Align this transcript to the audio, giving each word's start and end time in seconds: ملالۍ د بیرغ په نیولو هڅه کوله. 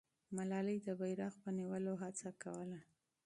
ملالۍ 0.35 0.77
د 0.83 0.87
بیرغ 0.99 1.33
په 1.43 1.49
نیولو 1.57 1.93
هڅه 2.03 2.29
کوله. 2.43 2.79